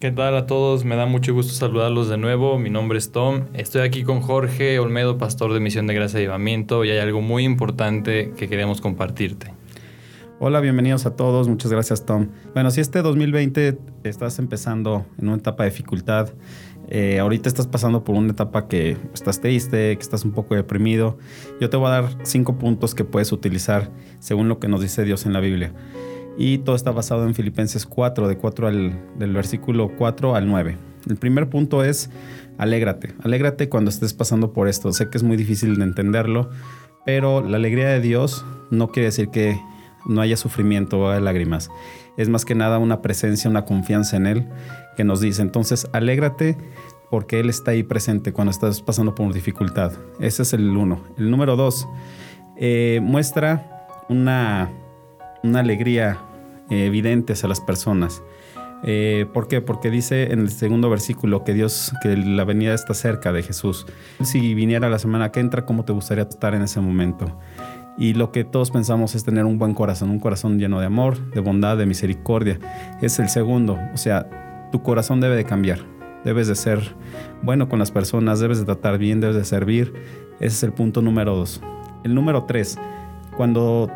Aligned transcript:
¿Qué 0.00 0.10
tal 0.10 0.36
a 0.36 0.46
todos? 0.46 0.84
Me 0.84 0.96
da 0.96 1.06
mucho 1.06 1.32
gusto 1.32 1.54
saludarlos 1.54 2.08
de 2.08 2.18
nuevo. 2.18 2.58
Mi 2.58 2.68
nombre 2.68 2.98
es 2.98 3.12
Tom. 3.12 3.44
Estoy 3.54 3.82
aquí 3.82 4.02
con 4.02 4.20
Jorge 4.20 4.78
Olmedo, 4.78 5.16
pastor 5.18 5.52
de 5.52 5.60
Misión 5.60 5.86
de 5.86 5.94
Gracia 5.94 6.20
y 6.20 6.24
Avivamiento, 6.24 6.84
y 6.84 6.90
hay 6.90 6.98
algo 6.98 7.22
muy 7.22 7.44
importante 7.44 8.32
que 8.36 8.48
queremos 8.48 8.80
compartirte. 8.80 9.54
Hola, 10.40 10.60
bienvenidos 10.60 11.06
a 11.06 11.16
todos. 11.16 11.48
Muchas 11.48 11.70
gracias, 11.70 12.04
Tom. 12.04 12.28
Bueno, 12.52 12.70
si 12.70 12.80
este 12.80 13.02
2020 13.02 13.78
estás 14.02 14.38
empezando 14.40 15.06
en 15.18 15.28
una 15.28 15.38
etapa 15.38 15.62
de 15.62 15.70
dificultad, 15.70 16.28
eh, 16.88 17.20
ahorita 17.20 17.48
estás 17.48 17.68
pasando 17.68 18.04
por 18.04 18.16
una 18.16 18.32
etapa 18.32 18.68
que 18.68 18.98
estás 19.14 19.40
triste, 19.40 19.96
que 19.96 20.02
estás 20.02 20.24
un 20.24 20.32
poco 20.32 20.54
deprimido, 20.54 21.18
yo 21.60 21.70
te 21.70 21.76
voy 21.76 21.86
a 21.86 21.90
dar 22.00 22.18
cinco 22.24 22.58
puntos 22.58 22.94
que 22.94 23.04
puedes 23.04 23.32
utilizar 23.32 23.90
según 24.18 24.48
lo 24.48 24.58
que 24.58 24.68
nos 24.68 24.82
dice 24.82 25.04
Dios 25.04 25.24
en 25.24 25.32
la 25.32 25.40
Biblia. 25.40 25.72
Y 26.36 26.58
todo 26.58 26.76
está 26.76 26.90
basado 26.90 27.26
en 27.26 27.34
Filipenses 27.34 27.86
4, 27.86 28.28
de 28.28 28.36
4 28.36 28.66
al, 28.66 29.00
del 29.18 29.32
versículo 29.32 29.92
4 29.96 30.34
al 30.34 30.48
9. 30.48 30.76
El 31.08 31.16
primer 31.16 31.48
punto 31.48 31.84
es 31.84 32.10
alégrate. 32.58 33.14
Alégrate 33.22 33.68
cuando 33.68 33.90
estés 33.90 34.14
pasando 34.14 34.52
por 34.52 34.68
esto. 34.68 34.92
Sé 34.92 35.10
que 35.10 35.18
es 35.18 35.22
muy 35.22 35.36
difícil 35.36 35.76
de 35.76 35.84
entenderlo, 35.84 36.50
pero 37.04 37.42
la 37.42 37.56
alegría 37.56 37.88
de 37.88 38.00
Dios 38.00 38.44
no 38.70 38.88
quiere 38.88 39.06
decir 39.06 39.28
que 39.28 39.58
no 40.06 40.20
haya 40.20 40.36
sufrimiento 40.36 41.00
o 41.00 41.08
haya 41.08 41.20
lágrimas. 41.20 41.70
Es 42.16 42.28
más 42.28 42.44
que 42.44 42.54
nada 42.54 42.78
una 42.78 43.02
presencia, 43.02 43.50
una 43.50 43.64
confianza 43.64 44.16
en 44.16 44.26
Él 44.26 44.48
que 44.96 45.04
nos 45.04 45.20
dice. 45.20 45.42
Entonces, 45.42 45.88
alégrate 45.92 46.56
porque 47.10 47.40
Él 47.40 47.48
está 47.48 47.72
ahí 47.72 47.82
presente 47.82 48.32
cuando 48.32 48.50
estás 48.50 48.80
pasando 48.82 49.14
por 49.14 49.32
dificultad. 49.32 49.92
Ese 50.20 50.42
es 50.42 50.52
el 50.52 50.76
uno. 50.76 51.04
El 51.18 51.30
número 51.30 51.56
dos, 51.56 51.86
eh, 52.56 53.00
muestra 53.02 53.88
una 54.08 54.70
una 55.44 55.60
alegría 55.60 56.18
eh, 56.70 56.86
evidente 56.86 57.34
hacia 57.34 57.48
las 57.48 57.60
personas. 57.60 58.22
Eh, 58.82 59.26
¿Por 59.32 59.46
qué? 59.48 59.60
Porque 59.60 59.90
dice 59.90 60.32
en 60.32 60.40
el 60.40 60.50
segundo 60.50 60.90
versículo 60.90 61.44
que 61.44 61.54
Dios, 61.54 61.92
que 62.02 62.16
la 62.16 62.44
venida 62.44 62.74
está 62.74 62.92
cerca 62.92 63.32
de 63.32 63.42
Jesús. 63.42 63.86
Si 64.22 64.54
viniera 64.54 64.88
la 64.88 64.98
semana 64.98 65.30
que 65.30 65.40
entra, 65.40 65.64
¿cómo 65.64 65.84
te 65.84 65.92
gustaría 65.92 66.24
estar 66.24 66.54
en 66.54 66.62
ese 66.62 66.80
momento? 66.80 67.38
Y 67.96 68.14
lo 68.14 68.32
que 68.32 68.44
todos 68.44 68.70
pensamos 68.70 69.14
es 69.14 69.24
tener 69.24 69.44
un 69.44 69.58
buen 69.58 69.72
corazón, 69.72 70.10
un 70.10 70.18
corazón 70.18 70.58
lleno 70.58 70.80
de 70.80 70.86
amor, 70.86 71.30
de 71.30 71.40
bondad, 71.40 71.78
de 71.78 71.86
misericordia. 71.86 72.58
Es 73.00 73.18
el 73.18 73.28
segundo. 73.28 73.78
O 73.94 73.96
sea, 73.96 74.68
tu 74.72 74.82
corazón 74.82 75.20
debe 75.20 75.36
de 75.36 75.44
cambiar. 75.44 75.78
Debes 76.24 76.48
de 76.48 76.56
ser 76.56 76.96
bueno 77.42 77.68
con 77.68 77.78
las 77.78 77.90
personas, 77.90 78.40
debes 78.40 78.58
de 78.58 78.64
tratar 78.64 78.98
bien, 78.98 79.20
debes 79.20 79.36
de 79.36 79.44
servir. 79.44 79.94
Ese 80.40 80.56
es 80.56 80.62
el 80.62 80.72
punto 80.72 81.02
número 81.02 81.36
dos. 81.36 81.62
El 82.02 82.14
número 82.14 82.44
tres, 82.44 82.78
cuando 83.36 83.90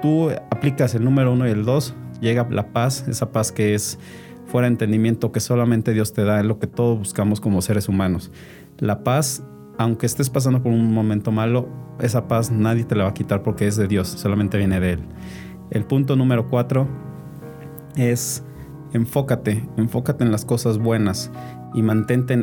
tú 0.00 0.30
aplicas 0.50 0.94
el 0.94 1.04
número 1.04 1.32
uno 1.32 1.46
y 1.46 1.50
el 1.50 1.64
dos, 1.64 1.94
llega 2.20 2.46
la 2.50 2.72
paz, 2.72 3.06
esa 3.08 3.32
paz 3.32 3.52
que 3.52 3.74
es 3.74 3.98
fuera 4.46 4.66
de 4.66 4.72
entendimiento 4.72 5.30
que 5.30 5.40
solamente 5.40 5.92
Dios 5.92 6.12
te 6.12 6.24
da, 6.24 6.40
es 6.40 6.46
lo 6.46 6.58
que 6.58 6.66
todos 6.66 6.98
buscamos 6.98 7.40
como 7.40 7.60
seres 7.62 7.88
humanos. 7.88 8.30
La 8.78 9.04
paz, 9.04 9.42
aunque 9.76 10.06
estés 10.06 10.30
pasando 10.30 10.62
por 10.62 10.72
un 10.72 10.92
momento 10.92 11.32
malo, 11.32 11.68
esa 12.00 12.28
paz 12.28 12.50
nadie 12.50 12.84
te 12.84 12.94
la 12.94 13.04
va 13.04 13.10
a 13.10 13.14
quitar 13.14 13.42
porque 13.42 13.66
es 13.66 13.76
de 13.76 13.88
Dios, 13.88 14.08
solamente 14.08 14.56
viene 14.56 14.80
de 14.80 14.92
Él. 14.92 15.00
El 15.70 15.84
punto 15.84 16.16
número 16.16 16.48
cuatro 16.48 16.88
es 17.96 18.42
enfócate, 18.92 19.68
enfócate 19.76 20.24
en 20.24 20.32
las 20.32 20.44
cosas 20.44 20.78
buenas 20.78 21.30
y 21.74 21.82
mantente, 21.82 22.42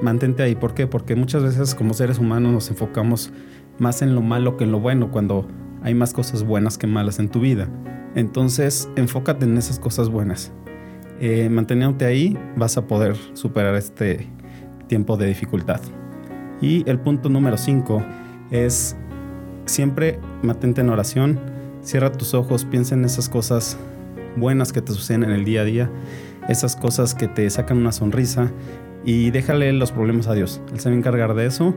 mantente 0.00 0.42
ahí. 0.42 0.54
¿Por 0.54 0.74
qué? 0.74 0.86
Porque 0.86 1.16
muchas 1.16 1.42
veces 1.42 1.74
como 1.74 1.94
seres 1.94 2.18
humanos 2.18 2.52
nos 2.52 2.70
enfocamos 2.70 3.32
más 3.78 4.02
en 4.02 4.14
lo 4.14 4.22
malo 4.22 4.56
que 4.56 4.64
en 4.64 4.72
lo 4.72 4.80
bueno, 4.80 5.10
cuando 5.10 5.48
hay 5.82 5.94
más 5.94 6.12
cosas 6.12 6.44
buenas 6.44 6.78
que 6.78 6.86
malas 6.86 7.18
en 7.18 7.28
tu 7.28 7.40
vida. 7.40 7.68
Entonces, 8.14 8.88
enfócate 8.96 9.44
en 9.44 9.56
esas 9.56 9.78
cosas 9.78 10.08
buenas. 10.08 10.52
Eh, 11.20 11.48
manteniéndote 11.48 12.04
ahí, 12.04 12.38
vas 12.56 12.76
a 12.76 12.86
poder 12.86 13.16
superar 13.34 13.74
este 13.74 14.28
tiempo 14.88 15.16
de 15.16 15.26
dificultad. 15.26 15.80
Y 16.60 16.88
el 16.88 16.98
punto 16.98 17.28
número 17.28 17.56
5 17.56 18.04
es 18.50 18.96
siempre 19.66 20.18
mantente 20.42 20.80
en 20.80 20.90
oración, 20.90 21.40
cierra 21.82 22.12
tus 22.12 22.34
ojos, 22.34 22.64
piensa 22.64 22.94
en 22.94 23.04
esas 23.04 23.28
cosas 23.28 23.78
buenas 24.36 24.72
que 24.72 24.82
te 24.82 24.92
suceden 24.92 25.24
en 25.24 25.30
el 25.30 25.44
día 25.44 25.62
a 25.62 25.64
día, 25.64 25.90
esas 26.48 26.76
cosas 26.76 27.14
que 27.14 27.28
te 27.28 27.48
sacan 27.50 27.78
una 27.78 27.92
sonrisa 27.92 28.50
y 29.04 29.30
déjale 29.30 29.72
los 29.72 29.92
problemas 29.92 30.28
a 30.28 30.34
Dios. 30.34 30.60
Él 30.72 30.80
se 30.80 30.88
va 30.88 30.94
a 30.94 30.98
encargar 30.98 31.34
de 31.34 31.46
eso 31.46 31.74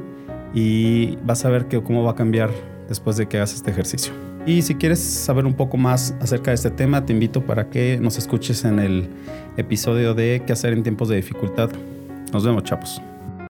y 0.54 1.18
vas 1.26 1.46
a 1.46 1.50
ver 1.50 1.68
que 1.68 1.82
cómo 1.82 2.04
va 2.04 2.12
a 2.12 2.16
cambiar 2.16 2.52
después 2.88 3.18
de 3.18 3.28
que 3.28 3.38
hagas 3.38 3.54
este 3.54 3.72
ejercicio. 3.72 4.14
Y 4.46 4.62
si 4.62 4.76
quieres 4.76 5.00
saber 5.00 5.46
un 5.46 5.56
poco 5.56 5.78
más 5.78 6.16
acerca 6.20 6.52
de 6.52 6.56
este 6.56 6.70
tema, 6.70 7.06
te 7.06 7.14
invito 7.14 7.42
para 7.46 7.70
que 7.70 7.98
nos 8.00 8.18
escuches 8.18 8.64
en 8.64 8.80
el 8.80 9.10
episodio 9.58 10.14
de 10.14 10.44
qué 10.46 10.54
hacer 10.54 10.74
en 10.74 10.84
tiempos 10.84 11.10
de 11.10 11.16
dificultad. 11.16 11.70
Nos 12.32 12.46
vemos, 12.46 12.64
chapos. 12.64 13.02